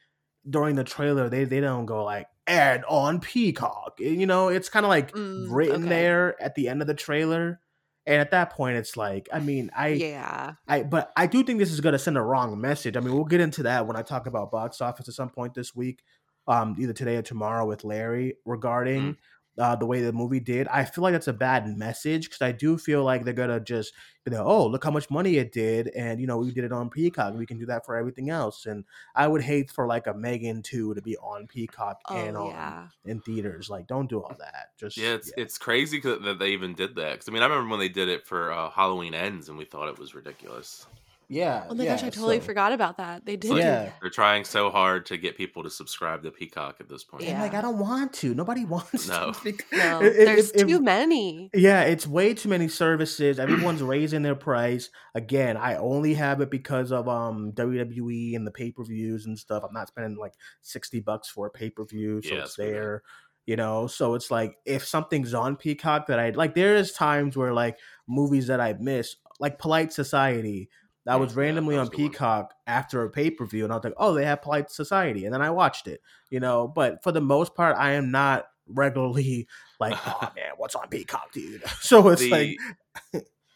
[0.48, 3.94] during the trailer they they don't go like aired on Peacock.
[4.00, 7.60] You know, it's kind of like written Mm, there at the end of the trailer.
[8.06, 10.54] And at that point, it's like, I mean, I Yeah.
[10.68, 12.96] I but I do think this is gonna send a wrong message.
[12.96, 15.54] I mean, we'll get into that when I talk about box office at some point
[15.54, 16.02] this week,
[16.46, 19.16] um, either today or tomorrow with Larry regarding
[19.58, 20.68] uh, the way the movie did.
[20.68, 23.92] I feel like that's a bad message because I do feel like they're gonna just
[24.26, 26.72] you know, oh, look how much money it did, and you know, we did it
[26.72, 27.34] on Peacock.
[27.34, 28.66] We can do that for everything else.
[28.66, 32.46] And I would hate for like a M3GAN two to be on Peacock and Oh
[32.46, 32.88] on yeah.
[33.04, 33.70] in theaters.
[33.70, 34.70] Like, don't do all that.
[34.78, 37.12] Just Yeah, it's it's crazy that they even did that.
[37.12, 39.64] Because I mean, I remember when they did it for uh, Halloween Ends, and we
[39.64, 40.86] thought it was ridiculous.
[41.28, 41.66] Yeah.
[41.68, 43.26] Oh my yeah, gosh, I totally so- forgot about that.
[43.26, 43.50] They did.
[43.50, 43.90] Like, Yeah.
[44.00, 47.24] They're trying so hard to get people to subscribe to Peacock at this point.
[47.24, 48.34] And like, I don't want to.
[48.34, 49.32] Nobody wants No.
[49.32, 49.54] to.
[49.72, 51.50] No, If- if- there's if- too many.
[51.54, 53.38] Yeah, it's way too many services.
[53.38, 54.90] Everyone's raising their price.
[55.14, 59.38] Again, I only have it because of um WWE and the pay per views and
[59.38, 59.62] stuff.
[59.66, 63.02] I'm not spending like sixty bucks for a pay per view, so Yeah, it's there.
[63.46, 67.36] You know, so it's like if something's on Peacock that I like, there is times
[67.36, 70.68] where like movies that I miss, like Polite Society,
[71.06, 72.14] that Mm, was yeah, randomly on was a good one.
[72.14, 75.26] Peacock after a pay per view, and I was like, oh, they have Polite Society,
[75.26, 76.02] and then I watched it.
[76.30, 79.48] You know, but for the most part, I am not regularly
[79.80, 81.64] like, oh man, what's on Peacock, dude?
[81.80, 82.56] So it's like,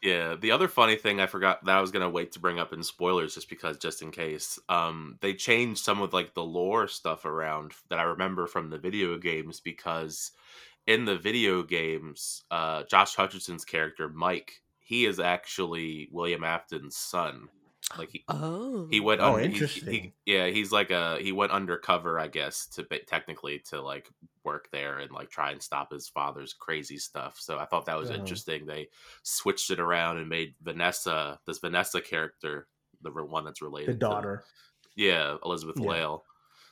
[0.02, 2.72] yeah the other funny thing i forgot that i was gonna wait to bring up
[2.72, 6.88] in spoilers just because just in case um they changed some of like the lore
[6.88, 10.32] stuff around that i remember from the video games because
[10.86, 17.48] in the video games uh josh hutcherson's character mike he is actually william afton's son
[17.98, 18.86] like he, Oh.
[18.90, 20.12] he went Oh, under, he- he- interesting.
[20.26, 24.08] yeah he's like a he went undercover i guess to technically to like
[24.44, 27.98] work there and like try and stop his father's crazy stuff so i thought that
[27.98, 28.18] was Uh-huh.
[28.20, 28.88] interesting they
[29.22, 32.66] switched it around and made vanessa this vanessa character
[33.02, 34.44] the one that's related the to- daughter.
[34.96, 35.88] yeah elizabeth Yeah.
[35.90, 36.24] Lail.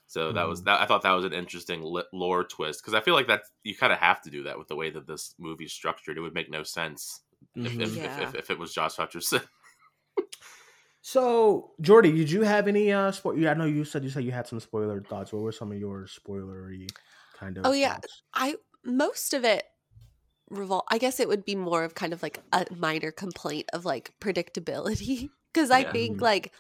[0.07, 0.65] so that was Mhm.
[0.67, 1.81] that i thought that was an interesting
[2.13, 4.69] lore twist because i feel like that you kind of have to do that with
[4.69, 7.23] the way that this movie's structured it would make no sense
[7.57, 7.81] if, Mhm.
[7.83, 8.21] if, Yeah.
[8.21, 9.43] if, if, if it was josh hutcherson
[11.01, 14.25] So, Jordy, did you have any uh spo- yeah, I know you said you said
[14.25, 15.33] you had some spoiler thoughts.
[15.33, 16.89] What were some of your spoilery
[17.39, 17.95] kind of Oh, yeah.
[17.95, 18.23] thoughts?
[18.35, 19.65] I most of it
[20.51, 23.85] revol I guess it would be more of kind of like a minor complaint of
[23.85, 25.93] like predictability because I Yeah.
[25.93, 26.23] think Mhm.
[26.23, 26.53] like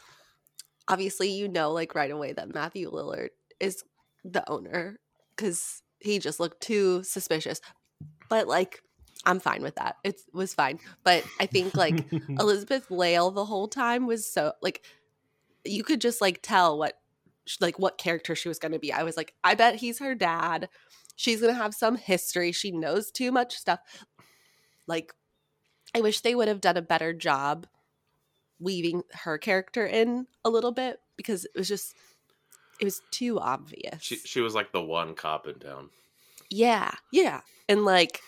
[0.86, 3.82] obviously you know like right away that Matthew Lillard is
[4.24, 4.98] the owner
[5.36, 7.60] because he just looked too suspicious.
[8.30, 8.82] But like
[9.24, 9.96] I'm fine with that.
[10.04, 10.78] It was fine.
[11.04, 14.82] But I think like Elizabeth Lail the whole time was so like
[15.64, 16.98] you could just like tell what
[17.60, 18.92] like what character she was going to be.
[18.92, 20.68] I was like, I bet he's her dad.
[21.16, 22.52] She's going to have some history.
[22.52, 23.80] She knows too much stuff.
[24.86, 25.12] Like
[25.94, 27.66] I wish they would have done a better job
[28.60, 31.94] weaving her character in a little bit because it was just
[32.80, 34.00] it was too obvious.
[34.02, 35.90] she, she was like the one cop in town
[36.50, 37.40] Yeah, yeah.
[37.68, 38.20] And like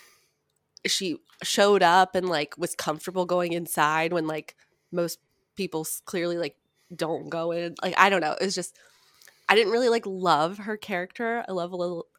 [0.85, 4.55] she showed up and like was comfortable going inside when like
[4.91, 5.19] most
[5.55, 6.55] people clearly like
[6.95, 7.75] don't go in.
[7.81, 8.33] Like I don't know.
[8.33, 8.77] It was just
[9.49, 11.43] I didn't really like love her character.
[11.47, 11.73] I love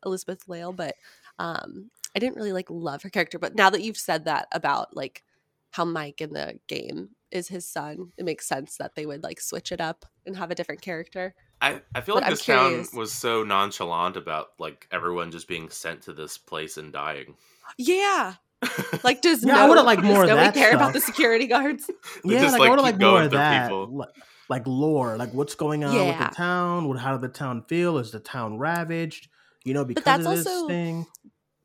[0.05, 0.97] Elizabeth Lail, but
[1.39, 3.39] um I didn't really like love her character.
[3.39, 5.25] But now that you've said that about like
[5.71, 9.41] how Mike in the game is his son, it makes sense that they would like
[9.41, 11.35] switch it up and have a different character.
[11.61, 15.49] I, I feel But like I'm this town was so nonchalant about like everyone just
[15.49, 17.37] being sent to this place and dying.
[17.79, 18.35] Yeah.
[19.05, 21.47] Like does Yeah, I would've liked does more of nobody that care about the security
[21.47, 21.91] guards?
[22.25, 24.07] Yeah, just, like, like, I would keep like more of that, people.
[24.49, 26.89] like lore, like what's going on with the town.
[26.89, 27.99] What, how did the town feel?
[27.99, 29.29] Is the town ravaged?
[29.65, 31.07] You know, because that's of this also- thing.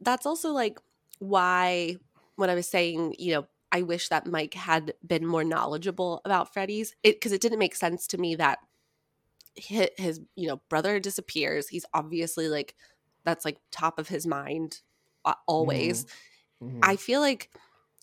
[0.01, 0.79] that's also like
[1.19, 1.97] why
[2.35, 6.53] when I was saying, you know, I wish that Mike had been more knowledgeable about
[6.53, 8.59] Freddy's it because it didn't make sense to me that
[9.55, 11.67] his, his you know brother disappears.
[11.67, 12.75] He's obviously like
[13.25, 14.81] that's like top of his mind
[15.25, 16.05] uh, always.
[16.61, 16.81] Mhm.
[16.81, 17.49] I feel like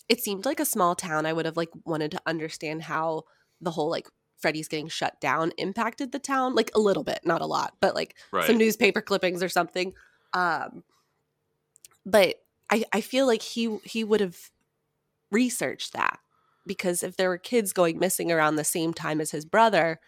[0.08, 1.26] it seemed like a small town.
[1.26, 3.24] I would have like wanted to understand how
[3.60, 7.40] the whole like Freddy's getting shut down impacted the town, like a little bit, not
[7.42, 8.44] a lot, but like Right.
[8.46, 9.94] some newspaper clippings or something.
[10.34, 10.84] Um,
[12.04, 12.36] but
[12.70, 14.50] I I feel like he he would have
[15.32, 16.20] researched that
[16.66, 20.00] because if there were kids going missing around the same time as his brother,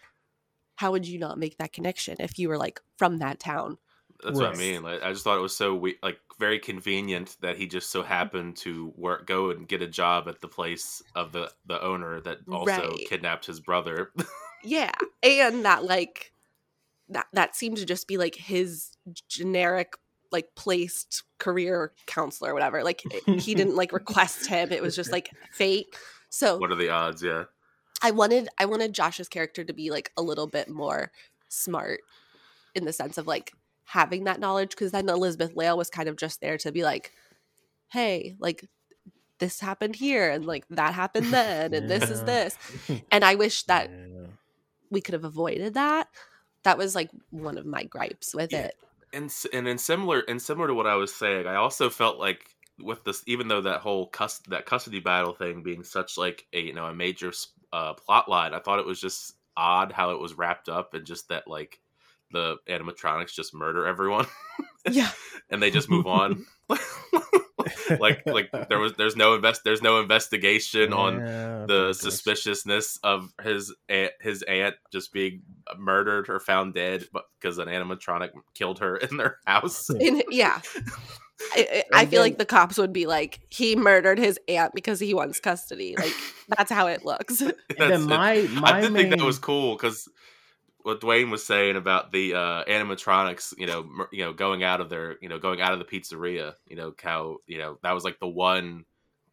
[0.77, 3.77] how would you not make that connection if you were like from that town?
[4.23, 4.81] That's what I mean.
[4.83, 8.03] Like, I just thought it was so we- like very convenient that he just so
[8.03, 12.21] happened to work, go and get a job at the place of the the owner
[12.21, 13.07] that also Right.
[13.09, 14.11] kidnapped his brother.
[14.63, 14.91] Yeah,
[15.23, 16.31] and that like
[17.09, 18.97] that that seemed to just be like his
[19.29, 19.93] generic
[20.31, 22.83] like placed career counselor or whatever.
[22.83, 24.71] Like he didn't like request him.
[24.71, 25.87] It was just like fate.
[26.29, 27.23] So What are the odds?
[27.23, 27.45] Yeah.
[28.01, 31.11] I wanted I wanted Josh's character to be like a little bit more
[31.47, 32.01] smart
[32.75, 33.53] in the sense of like
[33.87, 37.13] having that knowledge because then Elizabeth Lail was kind of just there to be like,
[37.87, 38.65] hey, like
[39.39, 42.57] this happened here and like that happened then and this is this.
[43.11, 44.27] And I wish that Yeah.
[44.91, 46.07] we could have avoided that.
[46.63, 48.65] That was like one of my gripes with Yeah.
[48.65, 48.75] it.
[49.13, 52.43] and and in similar and similar to what I was saying, I also felt like
[52.79, 56.59] with this, even though that whole cus- that custody battle thing being such like a
[56.59, 60.11] you know a major s- uh, plot line, I thought it was just odd how
[60.11, 61.79] it was wrapped up and just that like
[62.31, 64.25] the animatronics just murder everyone
[64.89, 65.09] Yeah.
[65.49, 66.45] and they just move on.
[67.99, 71.25] like like there was there's no invest there's no investigation on
[71.65, 71.99] the ridiculous.
[72.01, 75.41] suspiciousness of his aunt, his aunt just being
[75.77, 77.05] murdered or found dead,
[77.39, 79.89] because an animatronic killed her in their house.
[79.99, 80.61] In, yeah.
[81.53, 84.73] I, I I And feel like the cops would be like, he murdered his aunt
[84.73, 85.95] because he wants custody.
[85.97, 86.13] Like,
[86.57, 87.41] that's how it looks.
[87.41, 90.07] And then my my I did main, think that was cool because
[90.87, 94.79] what Duane was saying about the uh, animatronics, you know, mur- you know, going out
[94.79, 97.91] of their, you know, going out of the pizzeria, you know, how, you know, that
[97.91, 98.85] was like the one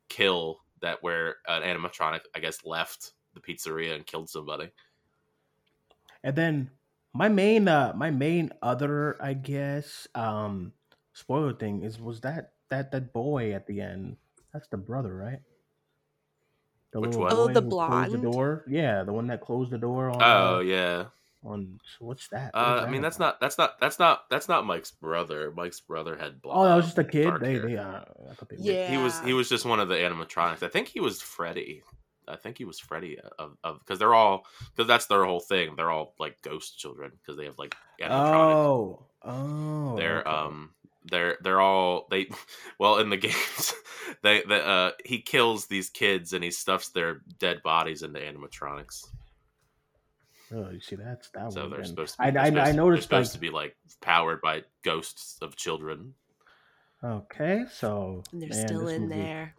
[0.09, 4.73] kill that where an animatronic, I guess, left the pizzeria and killed somebody.
[6.25, 6.71] And then
[7.13, 10.73] my main uh my main other I guess um
[11.13, 14.17] spoiler thing is was that that that boy at the end.
[14.53, 15.39] That's the brother, right?
[16.91, 17.33] The Which one?
[17.33, 18.65] Oh, the who closed the door.
[18.67, 21.05] Yeah, the one that closed the door on Oh uh, yeah.
[21.45, 22.53] On so what's that?
[22.55, 23.27] What Uh, is I that mean, that's about?
[23.27, 25.53] not that's not that's not that's not Mike's brother.
[25.57, 26.59] Mike's brother had blonde.
[26.61, 27.33] Oh, that was just a kid.
[27.41, 28.01] They they uh,
[28.49, 28.91] they Yeah.
[28.91, 30.63] He was he was just one of the animatronics.
[30.63, 31.83] I think he was Freddy.
[32.27, 35.75] I think he was Freddy of of because they're all because that's their whole thing.
[35.77, 38.55] They're all like ghost children because they have like animatronics.
[38.55, 39.97] Oh, oh.
[39.97, 40.31] they're okay.
[40.31, 40.71] um
[41.11, 42.31] they're they're all they
[42.79, 43.75] well in the games
[44.23, 49.05] they the uh he kills these kids and he stuffs their dead bodies into animatronics.
[50.53, 51.71] Oh, you see, that's that So one.
[51.71, 52.23] they're And supposed to.
[52.23, 55.39] I Be, they're I, supposed, I they're supposed like to be like powered by ghosts
[55.43, 56.15] of children.
[57.03, 59.55] okay, so And they're man, still in movie- there.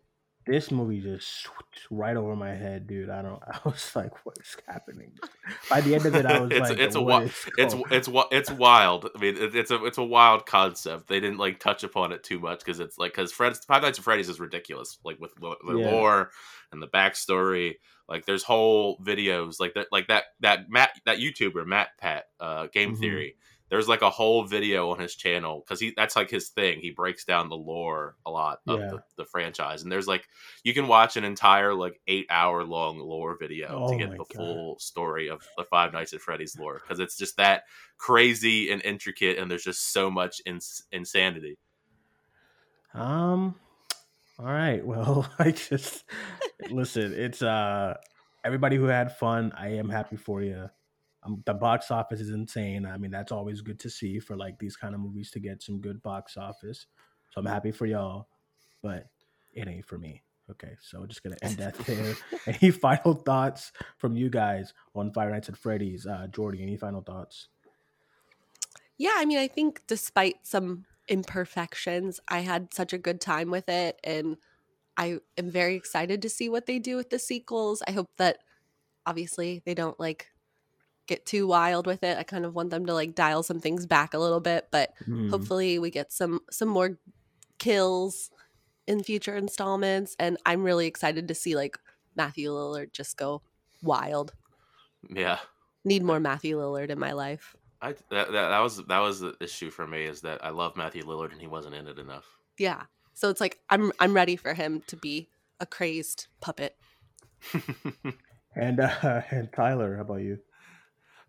[0.45, 1.47] This movie just
[1.89, 3.10] right over my head, dude.
[3.10, 3.41] I don't.
[3.47, 5.12] I was like, "What is happening?"
[5.69, 8.08] By the end of it, I was It's- like, it's a "What wa- it's it's
[8.31, 9.10] it's wild.
[9.15, 11.08] I mean, it, it's a it's a wild concept.
[11.08, 13.97] They didn't like touch upon it too much because it's like because Fred's Five Nights
[13.99, 14.97] at Freddy's is ridiculous.
[15.03, 15.91] Like with the Yeah.
[15.91, 16.31] lore
[16.71, 17.75] and the backstory.
[18.08, 22.67] Like there's whole videos like that like that that Matt that YouTuber Matt Pat uh,
[22.71, 22.99] Game Mhm.
[22.99, 23.36] Theory.
[23.69, 26.80] There's like a whole video on his channel because he that's like his thing.
[26.80, 28.88] He breaks down the lore a lot of Yeah.
[28.91, 30.28] the, the franchise, and there's like
[30.63, 34.17] you can watch an entire like eight hour long lore video Oh to get the
[34.17, 34.34] God.
[34.36, 37.63] full story of the Five Nights at Freddy's lore because it's just that
[37.97, 41.58] crazy and intricate, and there's just so much ins- insanity.
[42.93, 43.56] Um.
[44.38, 44.86] All right.
[44.86, 46.04] Well, I just
[46.69, 47.13] listen.
[47.13, 47.95] It's uh
[48.43, 49.51] everybody who had fun.
[49.58, 50.69] I am happy for you.
[51.25, 52.85] Um, the box office is insane.
[52.85, 55.63] I mean, that's always good to see for like these kind of movies to get
[55.63, 56.88] some good box office.
[57.31, 58.27] So I'm happy for y'all,
[58.81, 59.07] but
[59.53, 60.21] it ain't for me.
[60.51, 62.15] Okay, so we're just gonna end that there.
[62.45, 66.05] any final thoughts from you guys on Five Nights at Freddy's?
[66.05, 67.47] Uh, Jordy, any final thoughts?
[68.97, 73.69] Yeah, I mean, I think despite some imperfections, I had such a good time with
[73.69, 73.99] it.
[74.03, 74.38] And
[74.97, 77.83] I am very excited to see what they do with the sequels.
[77.88, 78.38] I hope that
[79.05, 80.27] obviously they don't like
[81.08, 82.18] get too wild with it.
[82.18, 84.94] I kind of want them to like dial some things back a little bit, but
[85.06, 85.30] Hmm.
[85.30, 86.98] hopefully we get some some more
[87.60, 88.30] kills
[88.88, 91.78] in future installments and I'm really excited to see like
[92.15, 93.41] Matthew Lillard just go
[93.82, 94.34] wild.
[95.10, 95.39] Yeah,
[95.84, 97.56] Need more Matthew Lillard in my life.
[97.82, 100.76] I that, that that was that was the issue for me is that I love
[100.76, 102.26] Matthew Lillard and he wasn't in it enough.
[102.58, 102.84] Yeah.
[103.13, 106.76] So it's like I'm I'm ready for him to be a crazed puppet.
[108.56, 110.39] And uh, and Tyler, how about you?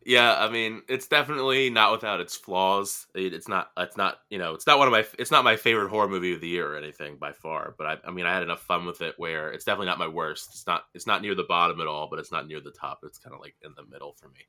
[0.09, 3.09] Yeah, I mean, it's definitely not without its flaws.
[3.17, 3.73] It, it's not.
[3.77, 4.19] It's not.
[4.31, 5.05] You know, it's not one of my.
[5.19, 7.75] It's not my favorite horror movie of the year or anything by far.
[7.77, 10.07] But I, I mean, I had enough fun with it where it's definitely not my
[10.07, 10.51] worst.
[10.53, 10.85] It's not.
[10.95, 13.01] It's not near the bottom at all, but it's not near the top.
[13.03, 14.47] It's kind of like in the middle for me.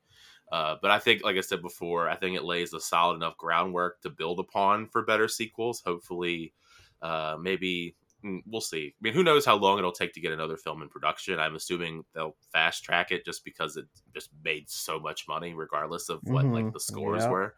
[0.52, 3.36] Uh, but I think, like I said before, I think it lays a solid enough
[3.38, 5.82] groundwork to build upon for better sequels.
[5.84, 6.54] Hopefully,
[7.02, 7.96] uh, maybe
[8.45, 8.88] we'll see.
[8.88, 11.39] I mean, who knows how long it'll take to get another film in production?
[11.39, 16.10] I'm assuming they'll fast track it just because it just made so much money, regardless
[16.10, 16.53] of what Mhm.
[16.53, 17.30] like the scores Yeah.
[17.32, 17.56] were.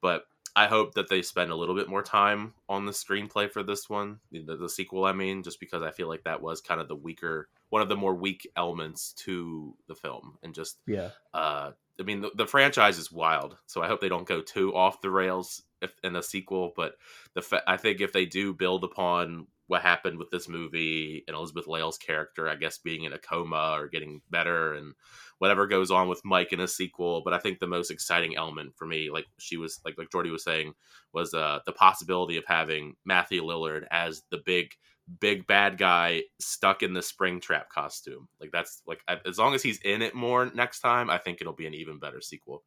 [0.00, 3.62] But I hope that they spend a little bit more time on the screenplay for
[3.62, 5.04] this one, the, the sequel.
[5.06, 7.88] I mean, just because I feel like that was kind of the weaker, one of
[7.88, 11.10] the more weak elements to the film, and just Yeah.
[11.32, 14.74] uh, I mean, the, the franchise is wild, so I hope they don't go too
[14.74, 16.72] off the rails if, in a sequel.
[16.74, 16.96] But
[17.34, 21.36] the fa- I think if they do build upon what happened with this movie and
[21.36, 24.94] Elizabeth Lail's character, I guess being in a coma or getting better, and
[25.38, 27.22] whatever goes on with Mike in a sequel.
[27.24, 30.30] But I think the most exciting element for me, like she was, like like Jordy
[30.30, 30.74] was saying,
[31.12, 34.72] was uh, the possibility of having Matthew Lillard as the big
[35.20, 38.28] big bad guy stuck in the Springtrap costume.
[38.40, 41.52] Like that's like as long as he's in it more next time, I think it'll
[41.52, 42.62] be an even better sequel.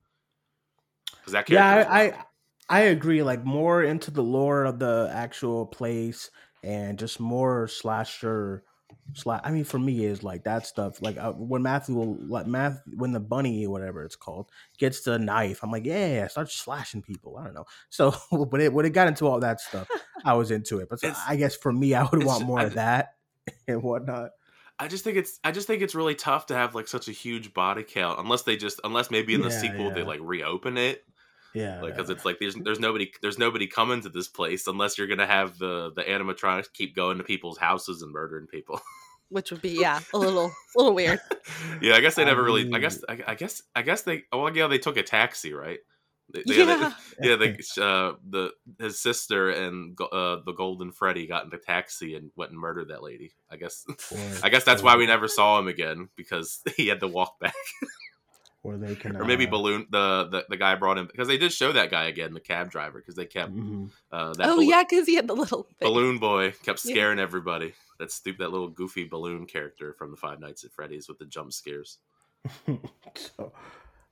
[1.12, 2.26] Because that Yeah, I, I
[2.68, 3.24] I agree.
[3.24, 6.32] Like more into the lore of the actual place
[6.66, 8.64] and just more slasher.
[9.14, 9.42] Slash.
[9.44, 11.02] I mean, for me, is like that stuff.
[11.02, 15.20] Like uh, when Matthew, will like Math, when the bunny, whatever it's called, gets the
[15.20, 17.38] knife, I'm like, yeah, start slashing people.
[17.38, 17.66] I don't know.
[17.90, 18.14] So,
[18.52, 19.88] but it when it got into all that stuff,
[20.24, 20.90] I was into it.
[20.90, 23.16] But so I guess for me, I would want more I of that
[23.68, 24.32] and whatnot.
[24.78, 27.12] I just think it's I just think it's really tough to have like such a
[27.12, 30.78] huge body count unless they just unless maybe in the Yeah, sequel they like reopen
[30.78, 31.04] it
[31.56, 34.98] Yeah, like because it's like there's there's nobody there's nobody coming to this place unless
[34.98, 38.82] you're gonna have the the animatronics keep going to people's houses and murdering people.
[39.30, 41.20] which would be yeah a little little weird.
[41.82, 42.72] yeah, I guess they never really.
[42.74, 44.24] I guess I, I guess I guess they.
[44.32, 45.80] Oh, well, yeah, they took a taxi, right?
[46.34, 46.92] They, they, Yeah.
[47.20, 47.36] they, yeah.
[47.36, 52.32] They, uh, the his sister and uh, the Golden Freddy got in the taxi and
[52.36, 53.34] went and murdered that lady.
[53.50, 53.86] I guess.
[54.44, 57.54] I guess that's why we never saw him again because he had to walk back,
[58.66, 61.38] or they can, or maybe uh, balloon the, the the guy brought him because they
[61.38, 63.92] did show that guy again, the cab driver, because they kept mhm.
[64.12, 65.88] uh, that oh balloon, yeah, because he had the little thing.
[65.88, 66.94] balloon boy kept Yeah.
[66.94, 67.74] scaring everybody.
[68.00, 71.26] That stupid, that little goofy balloon character from the Five Nights at Freddy's with the
[71.26, 72.00] jump scares.
[73.16, 73.54] so,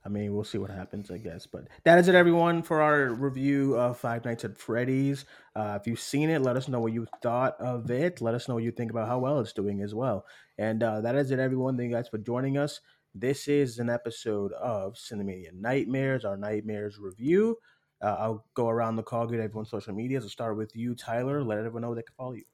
[0.06, 1.46] I mean, we'll see what happens, I guess.
[1.46, 5.26] But that is it, everyone, for our review of Five Nights at Freddy's.
[5.54, 8.22] Uh, if you've seen it, let us know what you thought of it.
[8.22, 10.24] Let us know what you think about how well it's doing as well.
[10.56, 11.76] And uh, that is it, everyone.
[11.76, 12.80] Thank you guys for joining us.
[13.14, 17.56] This is an episode of Cinemania Nightmares, our Nightmares review.
[18.02, 20.24] Uh, I'll go around the call, get everyone's social medias.
[20.24, 21.42] I'll start with you, Tyler.
[21.44, 22.44] Let everyone know they can follow you.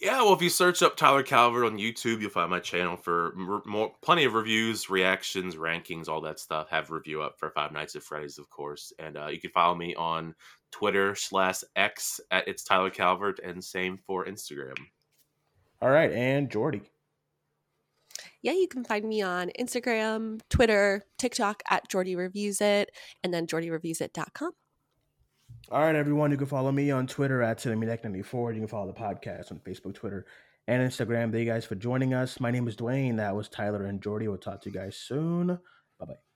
[0.00, 3.34] Yeah, well, if you search up Tyler Calvert on YouTube, you'll find my channel for
[3.36, 6.70] more, plenty of reviews, reactions, rankings, all that stuff.
[6.70, 9.74] Have review up for Five Nights at Freddy's, of course, and uh, you can follow
[9.74, 10.34] me on
[10.70, 14.78] Twitter slash X at it's Tyler Calvert, and same for Instagram.
[15.82, 16.90] All right, and Jordy.
[18.42, 22.90] Yeah, you can find me on Instagram, Twitter, TikTok at Jordy Reviews It,
[23.22, 24.52] and then jordyreviewsit.com.
[25.70, 26.30] All right, everyone.
[26.30, 28.54] You can follow me on Twitter at CinemaDeck94.
[28.54, 30.26] You can follow the podcast on Facebook, Twitter,
[30.66, 31.30] and Instagram.
[31.30, 32.40] Thank you guys for joining us.
[32.40, 33.16] My name is Duane.
[33.16, 34.26] That was Tyler and Jordy.
[34.26, 35.58] We'll talk to you guys soon.
[35.98, 36.29] Bye bye.